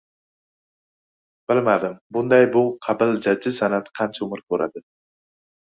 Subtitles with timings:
[1.51, 4.89] Bilmadim, bunday, bu qabil jajji san’at qancha umr ko‘radi?